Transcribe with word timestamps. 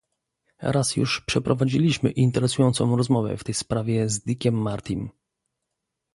Raz 0.61 0.95
już 0.95 1.21
przeprowadziliśmy 1.21 2.11
interesującą 2.11 2.95
rozmowę 2.95 3.37
w 3.37 3.43
tej 3.43 3.53
sprawie 3.53 4.09
z 4.09 4.19
Dickiem 4.23 4.55
Martym 4.61 5.09